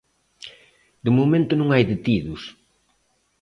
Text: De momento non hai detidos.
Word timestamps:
De 1.03 1.11
momento 1.17 1.53
non 1.55 1.67
hai 1.73 1.83
detidos. 1.91 2.41